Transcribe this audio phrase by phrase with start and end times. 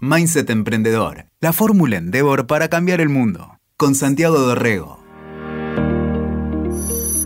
[0.00, 3.58] Mindset Emprendedor, la fórmula Endeavor para cambiar el mundo.
[3.78, 4.98] Con Santiago Dorrego.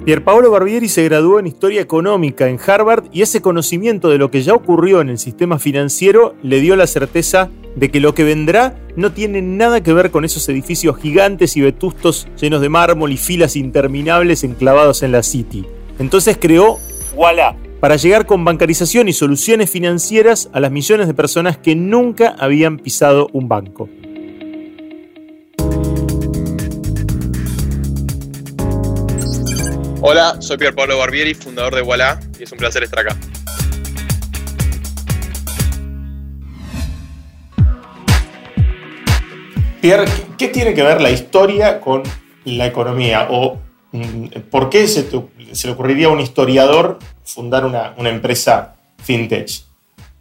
[0.04, 4.42] Pierpaolo Barbieri se graduó en Historia Económica en Harvard y ese conocimiento de lo que
[4.42, 8.78] ya ocurrió en el sistema financiero le dio la certeza de que lo que vendrá
[8.94, 13.16] no tiene nada que ver con esos edificios gigantes y vetustos llenos de mármol y
[13.16, 15.66] filas interminables enclavados en la City.
[15.98, 16.78] Entonces creó
[17.16, 22.36] Walla para llegar con bancarización y soluciones financieras a las millones de personas que nunca
[22.38, 23.88] habían pisado un banco.
[30.02, 33.16] Hola, soy Pier Pablo Barbieri, fundador de Walla, y es un placer estar acá.
[39.80, 40.04] Pierre,
[40.36, 42.02] ¿qué tiene que ver la historia con
[42.44, 43.28] la economía?
[43.30, 43.58] ¿O
[43.92, 46.98] mm, por qué se, le ocurriría a un historiador
[47.32, 49.62] fundar una, empresa fintech?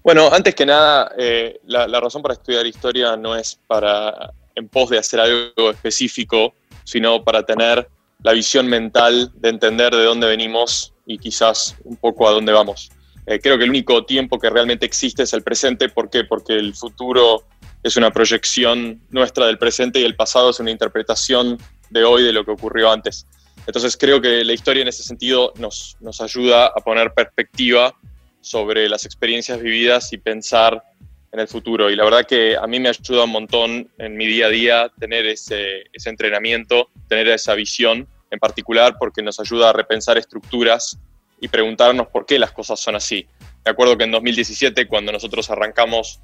[0.03, 4.89] Bueno, antes que nada, eh, la, razón para estudiar historia no es para en pos
[4.89, 7.87] de hacer algo específico, sino para tener
[8.23, 12.91] la visión mental de entender de dónde venimos y quizás un poco a dónde vamos.
[13.25, 15.89] Eh, creo que el único tiempo que realmente existe es el presente.
[15.89, 16.23] ¿Por qué?
[16.23, 17.43] Porque el futuro
[17.83, 21.57] es una proyección nuestra del presente y el pasado es una interpretación
[21.89, 23.25] de hoy de lo que ocurrió antes.
[23.69, 27.93] Entonces creo que la historia en ese sentido nos, nos ayuda a poner perspectiva
[28.41, 30.83] sobre las experiencias vividas y pensar
[31.31, 31.91] en el futuro.
[31.91, 34.91] Y la verdad que a mí me ayuda un montón en mi día a día
[34.99, 40.97] tener ese, ese entrenamiento, tener esa visión en particular porque nos ayuda a repensar estructuras
[41.39, 43.27] y preguntarnos por qué las cosas son así.
[43.63, 46.19] Me acuerdo que en 2017, cuando nosotros arrancamos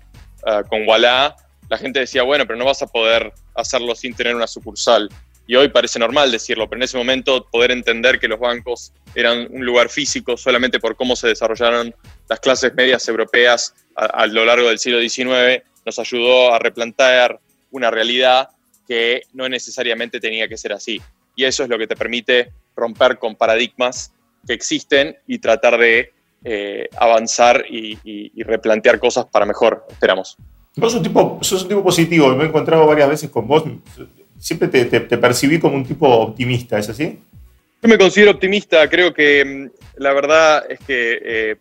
[0.48, 1.36] uh, con Walla,
[1.70, 5.12] la gente decía, bueno, pero no vas a poder hacerlo sin tener una sucursal.
[5.48, 9.48] Y hoy parece normal decirlo, pero en ese momento poder entender que los bancos eran
[9.52, 11.94] un lugar físico solamente por cómo se desarrollaron
[12.28, 17.40] las clases medias europeas a, lo largo del siglo XIX nos ayudó a replantear
[17.72, 18.50] una realidad
[18.88, 21.02] que no necesariamente tenía que ser así.
[21.36, 24.14] Y eso es lo que te permite romper con paradigmas
[24.46, 26.12] que existen y tratar de
[26.44, 30.38] eh, avanzar y, replantear cosas para mejor, esperamos.
[30.76, 33.64] Vos sos un tipo, sos un tipo positivo, me he encontrado varias veces con vos,
[34.40, 37.20] siempre te, percibí como un tipo optimista, ¿es así?
[37.82, 41.56] Yo me considero optimista, creo que mm, la verdad es que eh,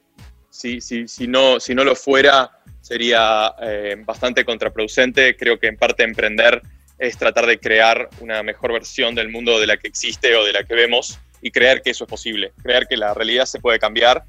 [0.51, 5.77] si, si, si, no, si no lo fuera sería eh, bastante contraproducente, creo que en
[5.77, 6.63] parte emprender
[6.99, 10.53] es tratar de crear una mejor versión del mundo de la que existe o de
[10.53, 13.79] la que vemos y creer que eso es posible, creer que la realidad se puede
[13.79, 14.25] cambiar,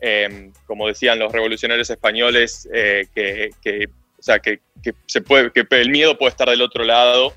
[0.00, 3.88] em, como decían los revolucionarios españoles, eh, que, que,
[4.18, 7.34] o sea, que, que el miedo puede estar del otro lado.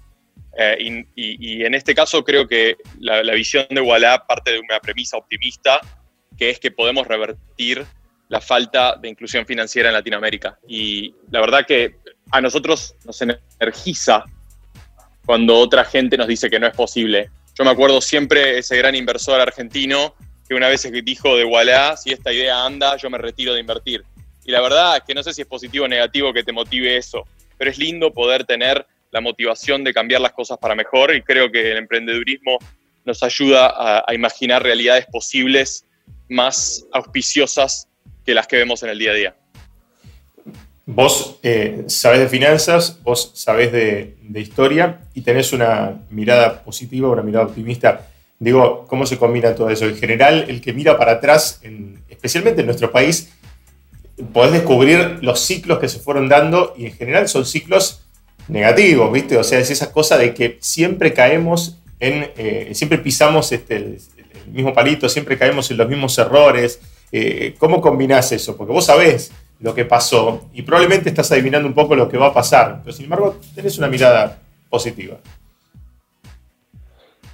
[0.57, 5.17] Eh, y, en este caso creo que la, visión de Walla parte de una premisa
[5.17, 5.79] optimista,
[6.37, 7.85] que es que podemos revertir
[8.27, 10.57] la falta de inclusión financiera en Latinoamérica.
[10.67, 11.97] Y la verdad que
[12.31, 14.23] a nosotros nos energiza
[15.25, 17.29] cuando otra gente nos dice que no es posible.
[17.57, 20.15] Yo me acuerdo siempre ese gran inversor argentino
[20.47, 24.03] que una vez dijo de Walla, si esta idea anda, yo me retiro de invertir.
[24.43, 26.97] Y la verdad es que no sé si es positivo o negativo que te motive
[26.97, 27.25] eso,
[27.57, 31.51] pero es lindo poder tener la motivación de cambiar las cosas para mejor y creo
[31.51, 32.57] que el emprendedurismo
[33.05, 35.85] nos ayuda a, imaginar realidades posibles
[36.29, 37.87] más auspiciosas
[38.25, 39.35] que las que vemos en el día a día.
[40.85, 47.21] Vos eh, sabés de finanzas, vos sabés de, historia y tenés una mirada positiva, una
[47.21, 48.07] mirada optimista.
[48.39, 49.85] Digo, ¿cómo se combina todo eso?
[49.85, 51.61] En general, el que mira para atrás,
[52.09, 53.31] especialmente en nuestro país,
[54.33, 58.00] podés descubrir los ciclos que se fueron dando y en general son ciclos
[58.51, 59.37] negativos, ¿viste?
[59.37, 63.97] O sea, es esa cosa de que siempre caemos en, eh, siempre pisamos este, el,
[64.51, 66.81] mismo palito, siempre caemos en los mismos errores.
[67.11, 68.57] Eh, ¿Cómo combinás eso?
[68.57, 69.31] Porque vos sabés
[69.61, 72.95] lo que pasó y probablemente estás adivinando un poco lo que va a pasar, pero
[72.95, 74.39] sin embargo tenés una mirada
[74.69, 75.17] positiva.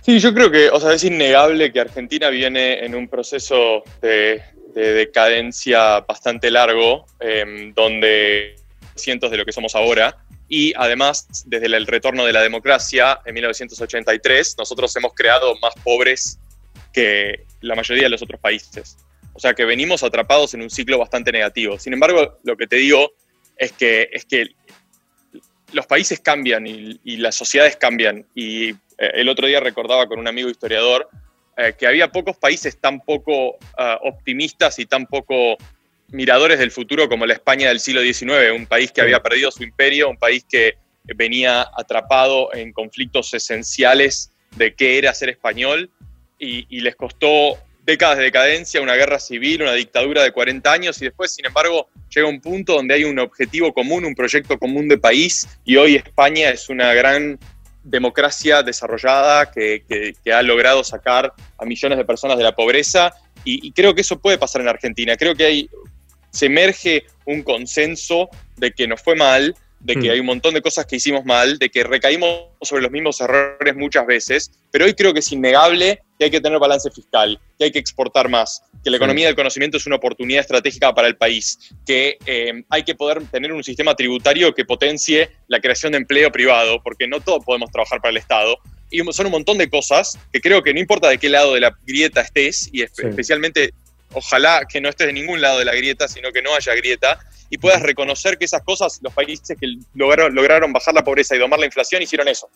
[0.02, 4.42] Sí, yo creo que, o sea, es innegable que Argentina viene en un proceso de,
[4.74, 8.56] decadencia bastante largo, em, donde
[8.96, 10.16] cientos de lo que somos ahora,
[10.50, 16.40] y además, desde el retorno de la democracia en 1983, nosotros hemos creado más pobres
[16.94, 18.98] que la mayoría de los otros países.
[19.34, 21.78] O sea que venimos atrapados en un ciclo bastante negativo.
[21.78, 23.12] Sin embargo, lo que te digo
[23.58, 24.48] es que, es que
[25.74, 28.26] los países cambian y, las sociedades cambian.
[28.34, 31.10] Y eh, el otro día recordaba con un amigo historiador
[31.58, 35.58] eh, que había pocos países tan poco ah, optimistas y tan poco
[36.10, 39.64] miradores del futuro como la España del siglo XIX, un país que había perdido su
[39.64, 40.76] imperio, un país que
[41.16, 45.90] venía atrapado en conflictos esenciales de qué era ser español
[46.40, 51.06] y, les costó décadas de decadencia, una guerra civil, una dictadura de 40 años y
[51.06, 54.98] después, sin embargo, llega un punto donde hay un objetivo común, un proyecto común de
[54.98, 57.40] país y hoy España es una gran
[57.84, 63.14] democracia desarrollada que, ha logrado sacar a millones de personas de la pobreza
[63.46, 65.16] y, creo que eso puede pasar en Argentina.
[65.16, 65.70] Creo que hay,
[66.32, 70.12] se emerge un consenso de que nos fue mal, de que hmm.
[70.12, 73.76] hay un montón de cosas que hicimos mal, de que recaímos sobre los mismos errores
[73.76, 77.66] muchas veces, pero hoy creo que es innegable que hay que tener balance fiscal, que
[77.66, 81.16] hay que exportar más, que la economía del conocimiento es una oportunidad estratégica para el
[81.16, 86.00] país, que eh, hay que poder tener un sistema tributario que potencie la creación de
[86.00, 88.58] empleo privado, porque no todos podemos trabajar para el Estado.
[88.90, 91.60] Y son un montón de cosas que creo que no importa de qué lado de
[91.60, 93.74] la grieta estés, y especialmente
[94.14, 97.20] ojalá que no estés de ningún lado de la grieta, sino que no haya grieta,
[97.50, 101.40] y puedas reconocer que esas cosas, los países que lograron, lograron bajar la pobreza y
[101.40, 102.50] domar la inflación, hicieron eso.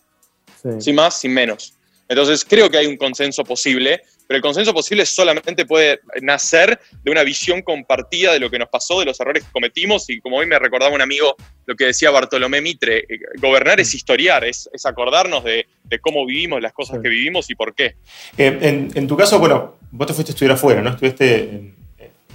[0.80, 1.74] Sin más, sin menos.
[2.08, 7.12] Entonces creo que hay un consenso posible, pero el consenso posible solamente puede nacer de
[7.12, 10.38] una visión compartida de lo que nos pasó, de los errores que cometimos, y como
[10.38, 11.36] hoy me recordaba un amigo
[11.66, 15.66] lo que decía Bartolomé Mitre, eh, gobernar es historiar, es, acordarnos de,
[16.00, 17.96] cómo vivimos, las cosas que vivimos y por qué.
[18.38, 20.92] Eh, en, tu caso, bueno, vos te fuiste a estudiar afuera, ¿no?
[20.92, 21.74] Estuviste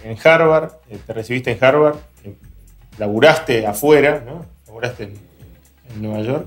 [0.04, 1.96] en, Harvard, eh, te recibiste en Harvard,
[2.98, 4.44] laburaste afuera, ¿no?
[4.66, 6.46] Laburaste en Nueva York.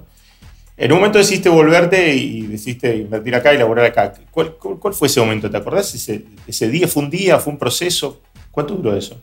[0.80, 4.14] En un momento decidiste volverte y decidiste invertir acá y laborar acá.
[4.32, 4.56] ¿Cuál,
[4.94, 5.52] fue ese momento?
[5.52, 5.94] ¿Te acordás?
[5.94, 8.22] Ese, día fue un día, fue un proceso?
[8.50, 9.22] ¿Cuánto duró eso?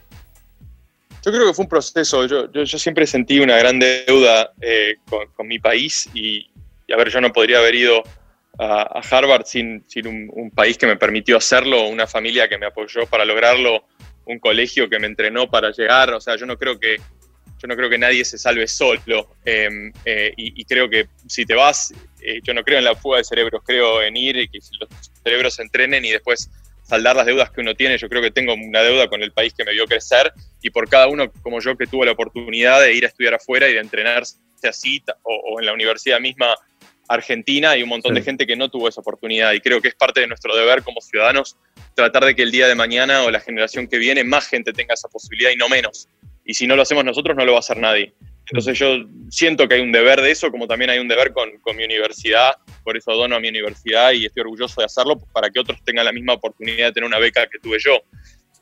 [1.25, 2.27] Yo creo que fue un proceso.
[2.27, 6.47] Yo, yo, siempre sentí una gran deuda eh, con, mi país y,
[6.93, 8.03] a ver, yo no podría haber ido
[8.59, 12.67] a, Harvard sin, sin un, un, país que me permitió hacerlo, una familia que me
[12.67, 13.83] apoyó para lograrlo,
[14.27, 16.13] un colegio que me entrenó para llegar.
[16.13, 16.97] O sea, yo no creo que
[17.59, 21.55] yo no creo que nadie se salve solo em, eh, y, creo que si te
[21.55, 24.59] vas, eh, yo no creo en la fuga de cerebros, creo en ir y que
[24.81, 24.89] los
[25.23, 26.51] cerebros se entrenen y después
[26.83, 27.99] saldar las deudas que uno tiene.
[27.99, 30.33] Yo creo que tengo una deuda con el país que me vio crecer
[30.63, 33.69] y por cada uno como yo que tuvo la oportunidad de ir a estudiar afuera
[33.69, 34.37] y de entrenarse
[34.69, 36.55] así o, en la universidad misma
[37.09, 39.53] argentina y un montón de gente que no tuvo esa oportunidad.
[39.53, 41.57] Y creo que es parte de nuestro deber como ciudadanos
[41.95, 44.95] tratar de que el día de mañana o la generación que viene más gente tenga
[44.95, 46.09] esa posibilidad y no menos
[46.47, 48.15] y si no lo hacemos nosotros no lo va a hacer nadie.
[48.49, 48.99] Entonces yo
[49.29, 52.55] siento que hay un deber de eso, como también hay un deber con, mi universidad,
[52.85, 56.05] por eso dono a mi universidad y estoy orgulloso de hacerlo para que otros tengan
[56.05, 58.01] la misma oportunidad de tener una beca que tuve yo.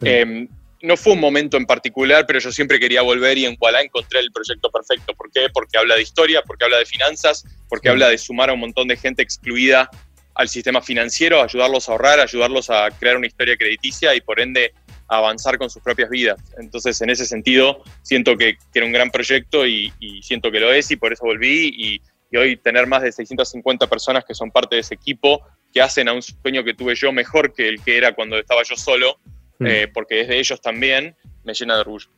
[0.00, 0.48] Em,
[0.80, 4.20] no fue un momento en particular, pero yo siempre quería volver y en Kuala encontré
[4.20, 5.14] el proyecto perfecto.
[5.14, 5.48] ¿Por qué?
[5.52, 8.88] Porque habla de historia, porque habla de finanzas, porque habla de sumar a un montón
[8.88, 9.90] de gente excluida
[10.34, 14.72] al sistema financiero, ayudarlos a ahorrar, ayudarlos a crear una historia crediticia y por ende
[15.08, 16.38] avanzar con sus propias vidas.
[16.58, 19.92] Entonces, en ese sentido, siento que, era un gran proyecto y,
[20.22, 22.00] siento que lo es y por eso volví y,
[22.36, 25.40] hoy tener más de 650 personas que son parte de ese equipo,
[25.72, 28.64] que hacen a un sueño que tuve yo mejor que el que era cuando estaba
[28.64, 29.18] yo solo,
[29.60, 29.66] mm.
[29.66, 31.14] eh, porque es de ellos también,
[31.44, 32.08] me llena de orgullo.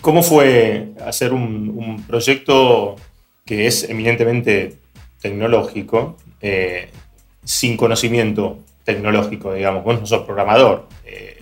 [0.00, 2.96] ¿Cómo fue hacer un, proyecto
[3.44, 4.78] que es eminentemente
[5.20, 6.88] tecnológico, eh,
[7.44, 9.84] sin conocimiento tecnológico, digamos?
[9.84, 10.88] Vos no sos programador.
[11.04, 11.39] Eh,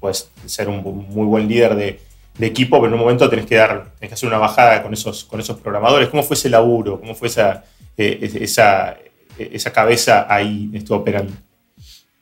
[0.00, 2.00] puedes ser un muy buen líder de,
[2.40, 5.24] equipo, pero en un momento tenés que dar, tenés que hacer una bajada con esos,
[5.24, 6.08] con esos programadores.
[6.08, 7.00] ¿Cómo fue ese laburo?
[7.00, 7.64] ¿Cómo fue esa,
[7.96, 8.96] eh, esa,
[9.36, 11.32] esa cabeza ahí estuvo operando?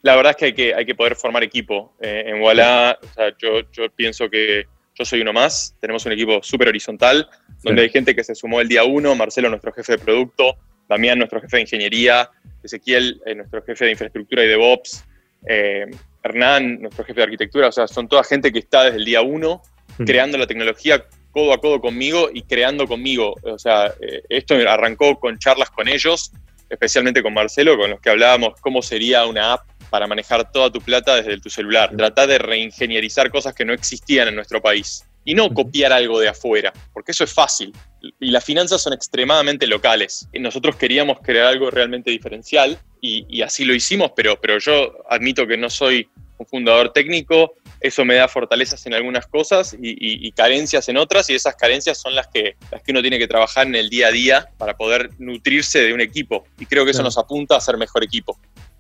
[0.01, 1.93] La verdad es que hay que, hay que poder formar equipo.
[2.01, 2.99] Eh, en Walla,
[3.39, 4.65] yo, yo pienso que
[4.97, 5.77] yo soy uno más.
[5.81, 7.29] Tenemos un equipo súper horizontal,
[7.63, 10.57] donde hay gente que se sumó el día uno, Marcelo, nuestro jefe de producto,
[10.89, 12.31] Damián, nuestro jefe de ingeniería,
[12.63, 15.05] Ezequiel, eh, nuestro jefe de infraestructura y DevOps,
[15.47, 15.87] eh,
[16.27, 19.23] Hernán, nuestro jefe de arquitectura, o sea, son toda gente que está desde el día
[19.23, 19.63] uno
[19.99, 20.05] mm.
[20.05, 23.35] creando la tecnología codo a codo conmigo y creando conmigo.
[23.43, 26.33] O sea, eh, esto arrancó con charlas con ellos,
[26.71, 30.81] especialmente con Marcelo, con los que hablábamos cómo sería una app para manejar toda tu
[30.81, 31.91] plata desde tu celular.
[31.97, 36.29] Tratar de reingenierizar cosas que no existían en nuestro país y no copiar algo de
[36.29, 37.73] afuera, porque eso es fácil.
[38.21, 40.29] Y las finanzas son extremadamente locales.
[40.33, 45.47] Y nosotros queríamos crear algo realmente diferencial y, así lo hicimos, pero, pero yo admito
[45.47, 50.89] que no soy un fundador técnico, eso me da fortalezas en algunas cosas y, carencias
[50.89, 53.75] en otras, y esas carencias son las que, las que uno tiene que trabajar en
[53.75, 56.45] el día a día para poder nutrirse de un equipo.
[56.59, 58.39] Y creo que eso nos apunta a ser mejor equipo.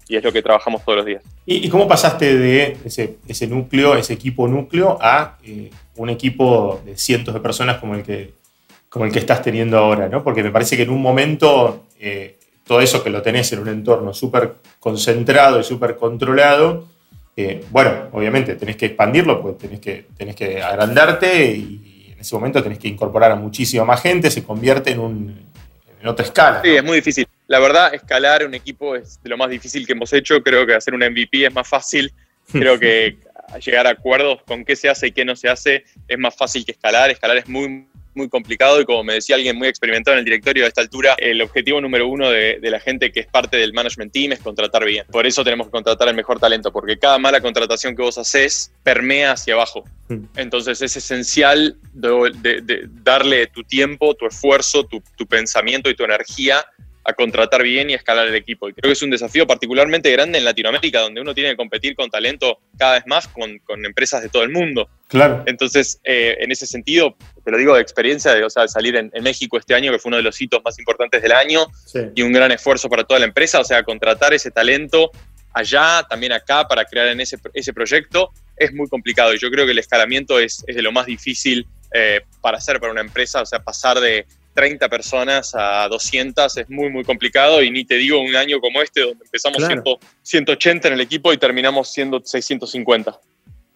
[0.09, 1.23] Y es lo que trabajamos todos los días.
[1.45, 6.97] ¿Y, cómo pasaste de ese, ese, núcleo, ese equipo núcleo, a eh, un equipo de
[6.97, 8.33] cientos de personas como el que,
[8.89, 10.09] como el que estás teniendo ahora?
[10.09, 10.23] ¿no?
[10.23, 13.69] Porque me parece que en un momento eh, todo eso que lo tenés en un
[13.69, 16.87] entorno súper concentrado y súper controlado,
[17.37, 22.35] eh, bueno, obviamente tenés que expandirlo, pues tenés que, tenés que agrandarte y en ese
[22.35, 25.47] momento tenés que incorporar a muchísima más gente, se convierte en, un,
[26.00, 26.62] en otra escala.
[26.62, 27.26] Sí, es muy difícil.
[27.47, 30.43] La verdad, escalar un equipo es de lo más difícil que hemos hecho.
[30.43, 32.12] Creo que hacer un MVP es más fácil
[32.52, 33.19] Creo que
[33.64, 36.64] llegar a acuerdos con qué se hace y qué no se hace es más fácil
[36.64, 37.11] que escalar.
[37.11, 37.87] Escalar es muy,
[38.17, 41.15] muy complicado y como me decía alguien muy experimentado en el directorio a esta altura,
[41.19, 44.85] el objetivo número uno de, la gente que es parte del management team es contratar
[44.85, 45.07] bien.
[45.11, 48.73] Por eso tenemos que contratar el mejor talento, porque cada mala contratación que vos haces
[48.83, 49.85] permea hacia abajo.
[50.09, 50.25] Hmm.
[50.37, 56.67] Entonces es esencial de, darle tu tiempo, tu esfuerzo, tu, tu pensamiento y tu energía
[57.07, 58.69] a contratar bien y a escalar el equipo.
[58.69, 61.95] Y creo que es un desafío particularmente grande en Latinoamérica, donde uno tiene que competir
[61.95, 64.89] con talento cada vez más con, con empresas de todo el mundo.
[65.07, 65.45] Claro.
[65.47, 69.13] Entonces, eh, en ese sentido, te lo digo de experiencia, de o sea, salir en,
[69.23, 71.67] México este año, que fue uno de los hitos más importantes del año,
[72.15, 75.13] y un gran esfuerzo para toda la empresa, o sea, contratar ese talento
[75.53, 79.33] allá, también acá, para crear en ese, ese proyecto, es muy complicado.
[79.33, 82.81] Y yo creo que el escalamiento es, es de lo más difícil eh, para hacer
[82.81, 87.63] para una empresa, o sea, pasar de 30 personas a 200 es muy, muy complicado
[87.63, 89.63] y ni te digo un año como este donde empezamos
[90.23, 93.21] 180 en el equipo y terminamos siendo 650.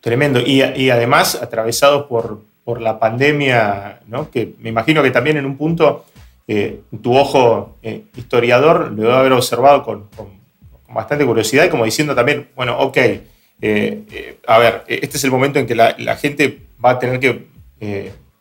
[0.00, 0.40] Tremendo.
[0.40, 4.30] Y, además atravesados por, por la pandemia, ¿no?
[4.30, 6.06] que me imagino que también en un punto
[6.48, 10.08] eh, tu ojo eh, historiador lo debe haber observado con,
[10.88, 12.96] bastante curiosidad y como diciendo también, bueno, ok,
[13.60, 17.20] eh, a ver, este es el momento en que la, la gente va a tener
[17.20, 17.50] que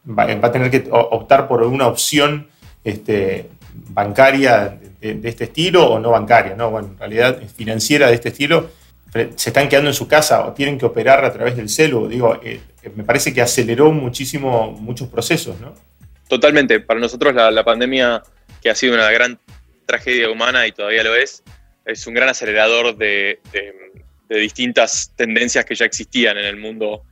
[0.05, 2.47] va, a tener que optar por una opción
[2.83, 3.49] este,
[3.89, 6.71] bancaria de, este estilo o no bancaria, ¿no?
[6.71, 8.69] Bueno, en realidad financiera de este estilo,
[9.11, 12.07] se están quedando en su casa o tienen que operar a través del celu.
[12.07, 12.59] Digo, eh,
[12.95, 15.73] me parece que aceleró muchísimo muchos procesos, ¿no?
[16.27, 16.79] Totalmente.
[16.79, 18.21] Para nosotros la, pandemia,
[18.61, 19.39] que ha sido una gran
[19.85, 21.43] tragedia humana y todavía lo es,
[21.85, 23.39] es un gran acelerador de,
[24.37, 27.03] distintas tendencias que ya existían en el mundo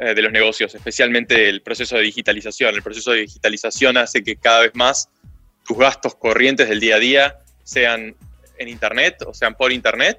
[0.00, 2.74] eh, de los negocios, especialmente el proceso de digitalización.
[2.74, 5.08] El proceso de digitalización hace que cada vez más
[5.66, 8.14] tus gastos corrientes del día a día sean
[8.58, 10.18] en Internet o sean por Internet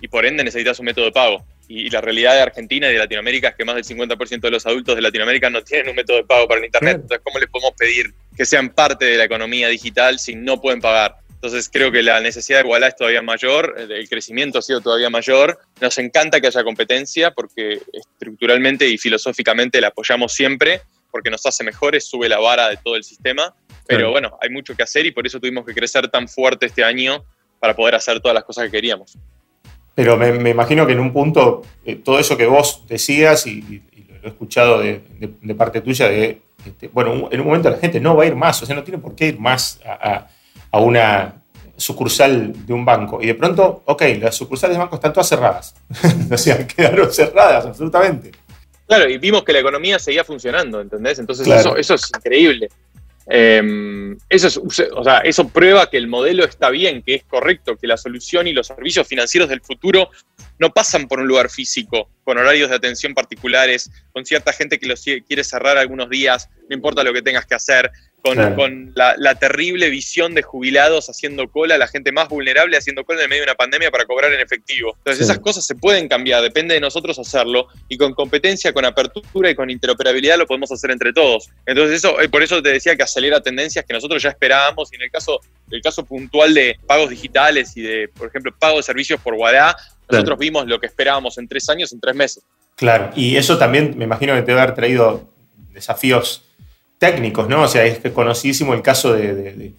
[0.00, 1.46] y por ende necesitas un método de pago.
[1.68, 4.66] Y, la realidad de Argentina y de Latinoamérica es que más del 50% de los
[4.66, 6.96] adultos de Latinoamérica no tienen un método de pago para el Internet.
[6.96, 10.80] Entonces, ¿cómo les podemos pedir que sean parte de la economía digital si no pueden
[10.80, 11.16] pagar?
[11.36, 15.10] Entonces creo que la necesidad de igualdad es todavía mayor, el crecimiento ha sido todavía
[15.10, 15.58] mayor.
[15.80, 21.62] Nos encanta que haya competencia porque estructuralmente y filosóficamente la apoyamos siempre porque nos hace
[21.62, 23.54] mejores, sube la vara de todo el sistema.
[23.86, 26.82] Pero bueno, hay mucho que hacer y por eso tuvimos que crecer tan fuerte este
[26.82, 27.24] año
[27.60, 29.16] para poder hacer todas las cosas que queríamos.
[29.94, 33.82] Pero me, imagino que en un punto eh, todo eso que vos decías y,
[34.20, 35.00] lo he escuchado de,
[35.56, 38.60] parte tuya, de, este, bueno, en un momento la gente no va a ir más,
[38.62, 40.28] o sea, no tiene por qué ir más a a
[40.80, 41.42] una
[41.76, 43.20] sucursal de un banco.
[43.22, 45.74] Y de pronto, ok, las sucursales de banco están todas cerradas.
[46.30, 48.32] o sea, quedaron cerradas, absolutamente.
[48.86, 51.18] Claro, y vimos que la economía seguía funcionando, ¿entendés?
[51.18, 52.68] Entonces eso, eso, es increíble.
[53.28, 57.76] Em, eso, es, o sea, eso prueba que el modelo está bien, que es correcto,
[57.76, 60.10] que la solución y los servicios financieros del futuro
[60.60, 64.86] no pasan por un lugar físico, con horarios de atención particulares, con cierta gente que
[64.86, 67.90] los quiere cerrar algunos días, no importa lo que tengas que hacer,
[68.34, 73.24] con, la, terrible visión de jubilados haciendo cola, la gente más vulnerable haciendo cola en
[73.24, 74.94] el medio de una pandemia para cobrar en efectivo.
[74.98, 79.50] Entonces esas cosas se pueden cambiar, depende de nosotros hacerlo y con competencia, con apertura
[79.50, 81.50] y con interoperabilidad lo podemos hacer entre todos.
[81.66, 84.96] Entonces eso, eh, por eso te decía que acelera tendencias que nosotros ya esperábamos y
[84.96, 85.40] en el caso,
[85.70, 89.76] el caso puntual de pagos digitales y de, por ejemplo, pago de servicios por WADA,
[90.08, 92.44] nosotros vimos lo que esperábamos en tres años, en tres meses.
[92.76, 95.30] Claro, y eso también me imagino que te debe haber traído
[95.72, 96.45] desafíos
[96.98, 97.62] técnicos, ¿no?
[97.62, 99.72] O sea, es conocidísimo el caso de,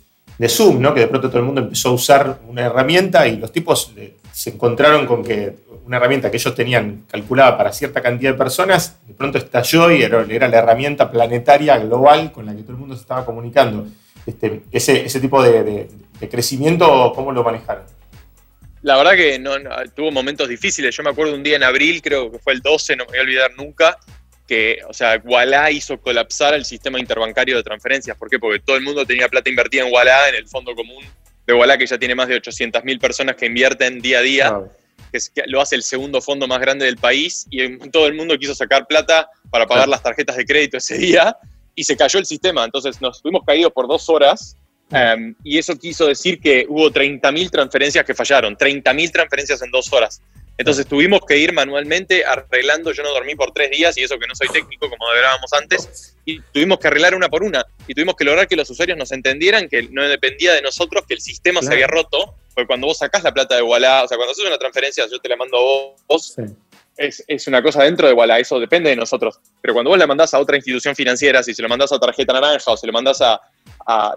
[0.47, 0.93] Zoom, ¿no?
[0.93, 3.91] Que de pronto todo el mundo empezó a usar una herramienta y los tipos
[4.31, 5.55] se encontraron con que
[5.87, 10.03] una herramienta que ellos tenían calculada para cierta cantidad de personas, de pronto estalló y
[10.03, 13.87] era, la herramienta planetaria global con la que todo el mundo se estaba comunicando.
[14.25, 15.87] Este, ese, tipo de,
[16.29, 17.83] crecimiento, ¿cómo lo manejaron?
[18.81, 19.41] La verdad que
[19.95, 20.95] tuvo momentos difíciles.
[20.95, 23.19] Yo me acuerdo un día en abril, creo que fue el 12, no me voy
[23.19, 23.97] a olvidar nunca,
[24.47, 28.17] que, o sea, Walla hizo colapsar el sistema interbancario de transferencias.
[28.17, 28.39] ¿Por qué?
[28.39, 31.03] Porque todo el mundo tenía plata invertida en Walla, en el fondo común
[31.45, 34.59] de Walla, que ya tiene más de 800.000 personas que invierten día a día,
[35.11, 38.55] que, lo hace el segundo fondo más grande del país, y todo el mundo quiso
[38.55, 41.35] sacar plata para pagar las tarjetas de crédito ese día,
[41.75, 42.63] y se cayó el sistema.
[42.63, 44.55] Entonces nos fuimos caídos por dos horas,
[44.91, 49.91] em, y eso quiso decir que hubo 30.000 transferencias que fallaron, 30.000 transferencias en dos
[49.91, 50.21] horas.
[50.57, 54.25] Entonces tuvimos que ir manualmente arreglando, yo no dormí por tres días y eso que
[54.25, 58.15] no soy técnico como hablábamos antes, y tuvimos que arreglar una por una y tuvimos
[58.15, 61.61] que lograr que los usuarios nos entendieran que no dependía de nosotros, que el sistema
[61.61, 64.45] se había roto, porque cuando vos sacás la plata de Walla, o sea, cuando haces
[64.45, 66.35] una transferencia, yo te la mando a vos,
[66.97, 69.39] es, una cosa dentro de Walla, eso depende de nosotros.
[69.61, 72.33] Pero cuando vos la mandás a otra institución financiera, si se lo mandás a Tarjeta
[72.33, 73.39] Naranja o se lo mandás a,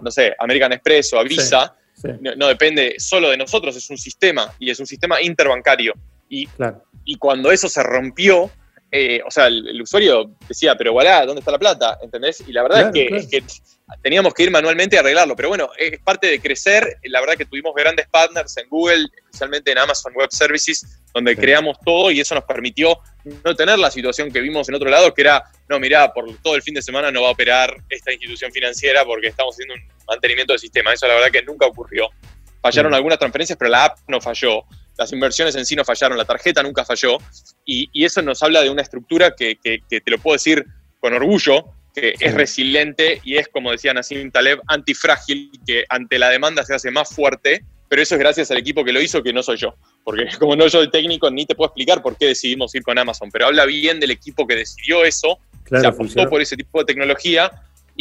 [0.01, 1.75] no sé, American Express o a Visa,
[2.19, 5.93] No, no depende solo de nosotros, es un sistema y es un sistema interbancario.
[6.31, 6.47] Y,
[7.03, 8.49] y cuando eso se rompió,
[8.89, 11.99] eh, o sea, el, usuario decía, pero voilà, ¿dónde está la plata?
[12.01, 12.41] ¿Entendés?
[12.47, 13.43] Y la verdad es, que,
[14.01, 15.35] teníamos que ir manualmente a arreglarlo.
[15.35, 16.99] Pero bueno, es parte de crecer.
[17.03, 21.77] La verdad que tuvimos grandes partners en Google, especialmente en Amazon Web Services, donde creamos
[21.85, 22.97] todo y eso nos permitió
[23.43, 26.55] no tener la situación que vimos en otro lado, que era, no, mirá, por todo
[26.55, 29.81] el fin de semana no va a operar esta institución financiera porque estamos haciendo un
[30.07, 30.93] mantenimiento del sistema.
[30.93, 32.09] Eso la verdad que nunca ocurrió.
[32.61, 34.65] Fallaron algunas transferencias, pero la app no falló
[34.97, 37.17] las inversiones en sí no fallaron, la tarjeta nunca falló,
[37.65, 40.65] y, eso nos habla de una estructura que, te lo puedo decir
[40.99, 46.29] con orgullo, que es resiliente y es, como decía Nassim Taleb, antifrágil, que ante la
[46.29, 49.33] demanda se hace más fuerte, pero eso es gracias al equipo que lo hizo, que
[49.33, 52.73] no soy yo, porque como no soy técnico, ni te puedo explicar por qué decidimos
[52.75, 56.57] ir con Amazon, pero habla bien del equipo que decidió eso, se apostó por ese
[56.57, 57.51] tipo de tecnología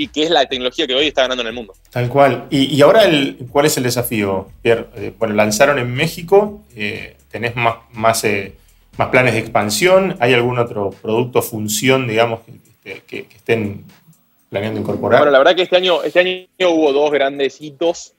[0.00, 1.75] y que es la tecnología que hoy está ganando en el mundo.
[1.90, 2.47] Tal cual.
[2.49, 4.87] Y, ahora, el, ¿cuál es el desafío, Pierre?
[4.97, 8.57] Eh, bueno, lanzaron en México, eh, tenés más, más, eh,
[8.97, 12.40] más, planes de expansión, ¿hay algún otro producto, función, digamos,
[12.83, 13.85] que, que, estén
[14.49, 15.21] planeando incorporar?
[15.21, 18.14] Bueno, la verdad que este año, este año hubo dos grandes hitos.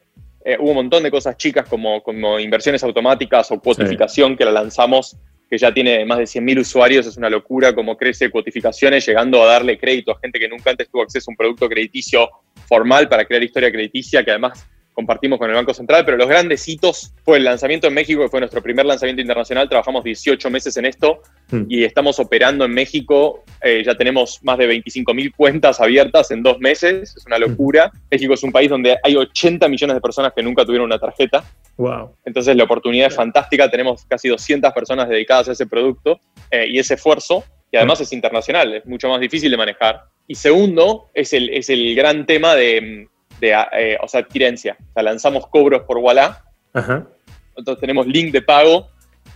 [0.59, 5.17] hubo un montón de cosas chicas como, como inversiones automáticas o cuotificación que la lanzamos
[5.51, 9.47] que ya tiene más de 100.000 usuarios, es una locura cómo crece cuotificaciones, llegando a
[9.47, 12.29] darle crédito a gente que nunca antes tuvo acceso a un producto crediticio
[12.69, 16.67] formal para crear historia crediticia, que además compartimos con el Banco Central, pero los grandes
[16.67, 20.75] hitos fue el lanzamiento en México, que fue nuestro primer lanzamiento internacional, trabajamos 18 meses
[20.77, 21.63] en esto hmm.
[21.69, 26.43] y estamos operando en México, eh, ya tenemos más de 25 mil cuentas abiertas en
[26.43, 27.41] dos meses, es una hmm.
[27.41, 27.91] locura.
[28.09, 31.43] México es un país donde hay 80 millones de personas que nunca tuvieron una tarjeta.
[31.77, 32.15] Wow.
[32.25, 36.19] Entonces la oportunidad es fantástica, tenemos casi 200 personas dedicadas a ese producto
[36.49, 38.03] eh, y ese esfuerzo, y además hmm.
[38.03, 40.01] es internacional, es mucho más difícil de manejar.
[40.27, 43.07] Y segundo, es el, es el gran tema de
[43.41, 44.77] de eh, o sea, adquirencia.
[44.79, 46.41] O sea, lanzamos cobros por Walla.
[46.73, 48.87] Nosotros tenemos link de pago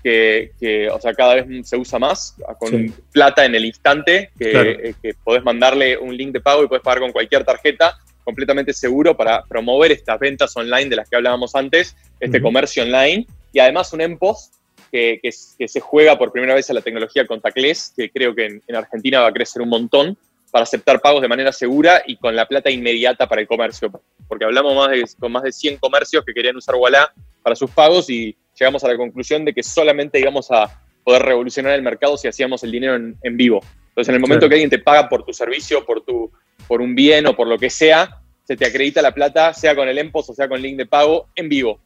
[0.03, 5.15] que, o sea, cada vez se usa más, con plata en el instante, eh, que,
[5.23, 9.43] podés mandarle un link de pago y puedes pagar con cualquier tarjeta, completamente seguro para
[9.43, 14.01] promover estas ventas online de las que hablábamos antes, este comercio online, y además un
[14.01, 14.51] EMPOS
[14.91, 18.75] que, que, se juega por primera vez a la tecnología contactless, que creo que en
[18.75, 20.17] Argentina va a crecer un montón,
[20.55, 23.91] para aceptar pagos de manera segura y con la plata inmediata para el comercio.
[24.25, 27.11] Porque hablamos más de, con más de 100 comercios que querían usar Walla
[27.43, 31.73] para sus pagos y llegamos a la conclusión de que solamente íbamos a poder revolucionar
[31.73, 33.59] el mercado si hacíamos el dinero en, vivo.
[33.89, 36.31] Entonces, en el momento que alguien te paga por tu servicio, por, tu,
[36.69, 39.89] por un bien o por lo que sea, se te acredita la plata, sea con
[39.89, 41.81] el EMPOS o sea con link de pago, en vivo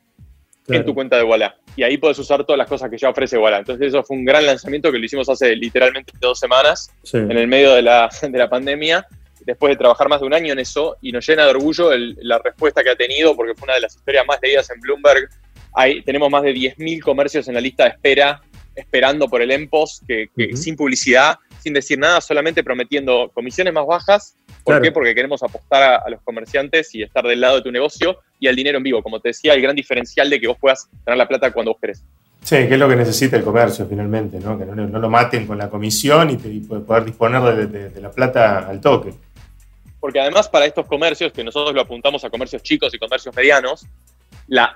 [0.75, 1.55] en tu cuenta de Walla.
[1.75, 3.60] Y ahí puedes usar todas las cosas que ya ofrece Walla.
[3.60, 7.47] Entonces eso fue un gran lanzamiento que lo hicimos hace literalmente dos semanas, en el
[7.47, 9.05] medio de la, de la pandemia,
[9.45, 12.39] después de trabajar más de un año en eso, y nos llena de orgullo la
[12.39, 15.29] respuesta que ha tenido, porque fue una de las historias más leídas en Bloomberg.
[15.73, 18.41] Hay, tenemos más de 10.000 comercios en la lista de espera,
[18.75, 24.36] esperando por el EMPOS, que, sin publicidad, sin decir nada, solamente prometiendo comisiones más bajas.
[24.63, 24.91] ¿Por qué?
[24.91, 28.55] Porque queremos apostar a, los comerciantes y estar del lado de tu negocio y al
[28.55, 29.01] dinero en vivo.
[29.01, 31.81] Como te decía, el gran diferencial de que vos puedas tener la plata cuando vos
[31.81, 32.03] querés.
[32.41, 34.57] Sí, que es lo que necesita el comercio finalmente, ¿no?
[34.57, 39.13] que no, lo maten con la comisión y, poder disponer de, la plata al toque.
[39.99, 43.85] Porque además para estos comercios, que nosotros lo apuntamos a comercios chicos y comercios medianos,
[44.47, 44.73] la,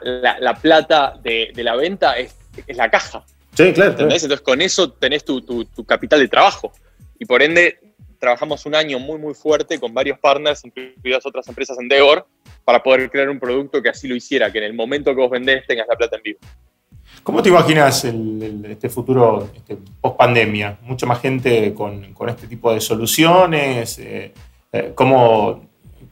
[0.62, 2.36] plata de, la venta es,
[2.68, 3.24] la caja.
[3.54, 3.92] Sí, claro.
[3.98, 6.74] Entonces con eso tenés tu, tu capital de trabajo.
[7.18, 7.80] Y por ende
[8.24, 12.26] trabajamos un año muy, muy fuerte con varios partners, incluidas otras empresas en Devor,
[12.64, 15.30] para poder crear un producto que así lo hiciera, que en el momento que vos
[15.30, 16.40] vendés tengas la plata en vivo.
[17.22, 20.78] ¿Cómo te imaginas este futuro este, post pandemia?
[20.84, 24.00] Mucha más gente con, con, este tipo de soluciones.
[24.00, 24.32] Eh,
[24.72, 25.62] eh, ¿cómo,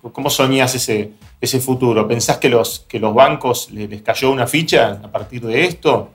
[0.02, 2.06] ¿Cómo soñás ese, ese futuro?
[2.10, 6.12] ¿Pensás que los, que los bancos les, cayó una ficha a partir de esto?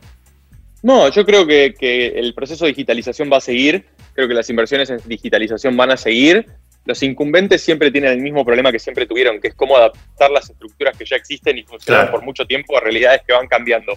[0.83, 4.49] No, yo creo que, que el proceso de digitalización va a seguir Creo que las
[4.49, 6.47] inversiones en digitalización van a seguir.
[6.87, 10.49] Los incumbentes siempre tienen el mismo problema que siempre tuvieron, que es cómo adaptar las
[10.49, 13.93] estructuras que ya existen y funcionan por mucho tiempo a realidades que van cambiando.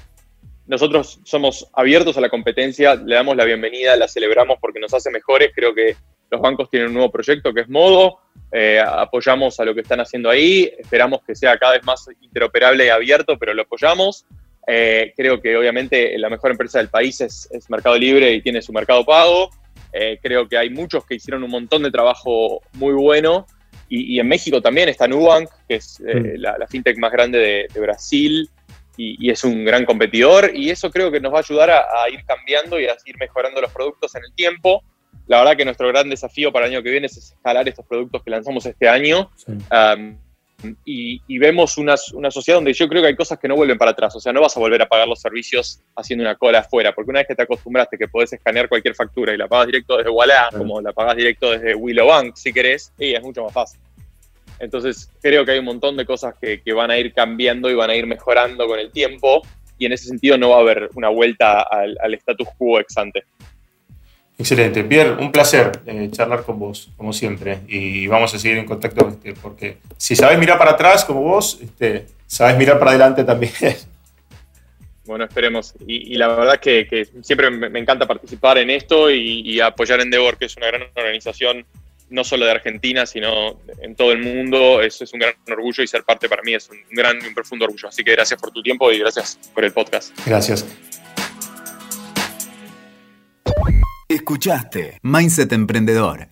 [0.67, 5.09] Nosotros somos abiertos a la competencia, le damos la bienvenida, la celebramos porque nos hace
[5.09, 5.51] mejores.
[5.55, 5.95] Creo que
[6.29, 8.19] los bancos tienen un nuevo proyecto que es Modo,
[8.51, 12.87] eh, apoyamos a lo que están haciendo ahí, esperamos que sea cada vez más interoperable
[12.87, 14.25] y abierto, pero lo apoyamos.
[14.67, 18.61] Eh, creo que obviamente la mejor empresa del país es, es Mercado Libre y tiene
[18.61, 19.49] su mercado pago.
[19.91, 23.45] Eh, creo que hay muchos que hicieron un montón de trabajo muy bueno.
[23.91, 28.47] Y, en México también está Nubank, que es eh, la, fintech más grande de, Brasil
[28.95, 30.51] y, es un gran competidor.
[30.53, 33.59] Y eso creo que nos va a ayudar a, ir cambiando y a ir mejorando
[33.61, 34.83] los productos en el tiempo.
[35.25, 38.21] La verdad que nuestro gran desafío para el año que viene es escalar estos productos
[38.23, 39.31] que lanzamos este año.
[40.85, 43.91] Y, vemos una, una, sociedad donde yo creo que hay cosas que no vuelven para
[43.91, 44.15] atrás.
[44.15, 47.09] O sea, no vas a volver a pagar los servicios haciendo una cola afuera, porque
[47.09, 50.09] una vez que te acostumbraste que podés escanear cualquier factura y la pagas directo desde
[50.09, 53.79] Walla, como la pagas directo desde Willow Bank, si querés, y es mucho más fácil.
[54.59, 57.75] Entonces, creo que hay un montón de cosas que, que van a ir cambiando y
[57.75, 59.41] van a ir mejorando con el tiempo,
[59.77, 62.97] y en ese sentido no va a haber una vuelta al, al status quo ex
[62.97, 63.23] ante.
[64.39, 64.85] Excelente.
[64.85, 67.59] Pierre, un placer eh, charlar con vos, como siempre.
[67.67, 71.59] Y vamos a seguir en contacto, este, porque si sabes mirar para atrás como vos,
[71.61, 73.53] este, sabes mirar para adelante también.
[75.05, 75.73] Bueno, esperemos.
[75.87, 80.45] Y, la verdad que, que siempre me, encanta participar en esto y, apoyar Endeavor, que
[80.45, 81.65] es una gran organización,
[82.11, 84.83] no solo de Argentina, sino en todo el mundo.
[84.83, 87.33] Eso es un gran orgullo y ser parte para mí es un gran y un
[87.33, 87.87] profundo orgullo.
[87.87, 90.15] Así que gracias por tu tiempo y gracias por el podcast.
[90.27, 90.63] Gracias.
[94.19, 96.27] Escuchaste Mindset Emprendedor.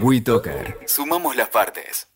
[0.00, 0.78] WeToker.
[0.86, 2.13] Sumamos las partes.